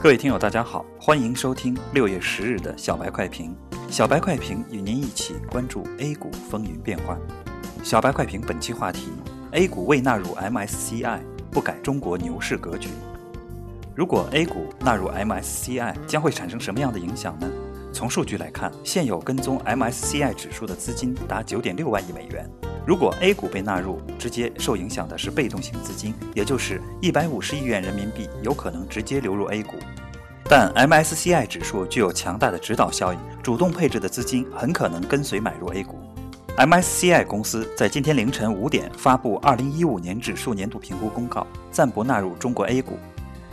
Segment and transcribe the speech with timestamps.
[0.00, 3.52] 各位听友，大家好，欢迎收听六月十日的小白快评。
[3.90, 7.18] 小白快评与您一起关注 A 股风云变幻。
[7.82, 9.08] 小白快评本期话题
[9.50, 11.18] ：A 股未纳入 MSCI，
[11.50, 12.90] 不改中国牛市格局。
[13.96, 17.50] 如果 A 股纳入 MSCI，将会产生什么样的影响呢？
[17.92, 22.48] 从数据来看，现有跟踪 MSCI 指数的资金达九点六万亿美元。
[22.88, 29.76] 如果 A 股被纳入，直接受影响的是被动型资金，也就是一百五十亿元人民币有可能直接流入 A 股。
[30.48, 35.98] 但 MSCI 指数具有强大的指导效应，主动配置的资金很可能跟随买入 A 股。
[36.56, 42.98] MSCI 公司在今天凌晨五点发布二零一五年指数年度评估公告，暂不纳入中国 A 股。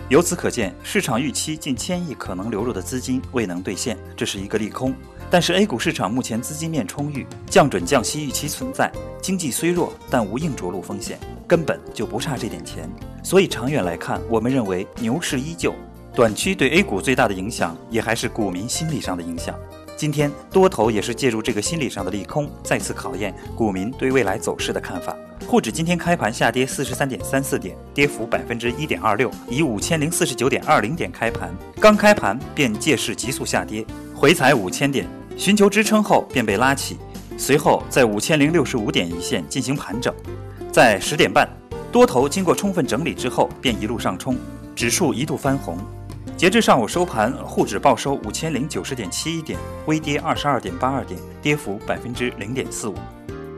[0.08, 4.96] 由此可见，市场预期近千亿可能流入的资金未能兑现，这是一个利空。
[5.30, 12.90] 但是 A 股市场目前资金面充裕，降准降息预期存在，经济虽弱，但无硬着陆风险，根本就不差这点钱。
[13.24, 15.74] 所以长远来看，我们认为牛市依旧。
[16.14, 19.54] 短期对 A 股最大的影响，也还是股民心理上的影响。
[19.98, 25.16] 今天多头也是借助这个心理上的利空，再次考验股民对未来走势的看法。
[25.48, 31.54] 沪指今天开盘下跌四十三点三四点，跌幅百分之一点二六，以五千零四十九点二零点开盘。
[31.80, 33.86] 刚开盘便借势急速下跌，
[34.18, 36.98] 回踩五千点，寻求支撑后便被拉起，
[37.38, 40.14] 随后在五千零六十五点一线进行盘整。
[40.72, 41.46] 在十点半，
[41.92, 44.38] 多头经过充分整理之后，便一路上冲，
[44.74, 45.78] 指数一度翻红。
[46.38, 52.96] 截至上午收盘，沪指报收五千零九十点七一点，微跌二十二点八二点，跌幅百分之零点四五。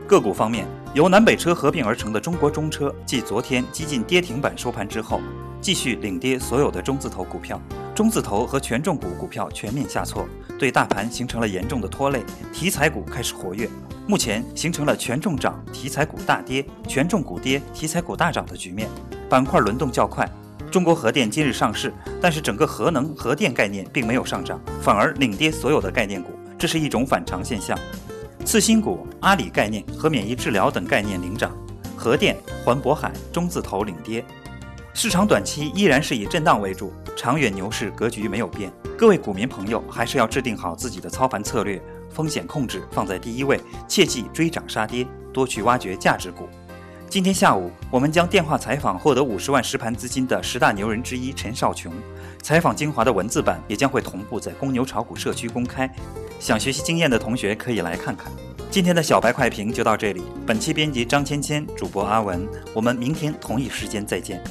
[0.08, 5.20] 个股方面，由南北车合并而成的中国中车，继昨天几近跌停板收盘之后，
[5.60, 7.60] 继续领跌所有的中字头股票，
[7.98, 10.24] 中字头和权重股股票全面下挫，
[10.56, 12.22] 对大盘形成了严重的拖累。
[12.52, 13.68] 题材股开始活跃，
[14.06, 18.88] 目前形成了权重涨、题材股大跌、权重股跌、题材股大涨的局面，
[19.28, 20.30] 板块轮动较快。
[20.70, 27.76] 中国核电今日上市，但是整个核能、核电概念并没有上涨，反而领跌所有的概念股，这是一种反常现象。
[28.44, 31.50] 次新股、阿里概念和免疫治疗等概念领涨，
[31.96, 34.24] 核电、环渤海、中字头领跌。
[35.00, 38.68] 市场短期依然是以震荡为主，长远牛市格局没有变。
[38.98, 46.48] 各位股民朋友还是要制定好自己的操盘策略，风险控制放在第一位，切忌追涨杀跌，多去挖掘价值股。
[47.08, 51.92] 今天下午，我们将电话采访获得五十万实盘资金的十大牛人之一陈少琼，
[52.42, 55.88] 采访精华的文字版也将会同步在公牛炒股社区公开，
[56.40, 58.32] 想学习经验的同学可以来看看。
[58.68, 62.44] 今天的小白快评就到这里，本期编辑张芊芊，主播阿文，
[62.74, 64.42] 我们明天同一时间再见。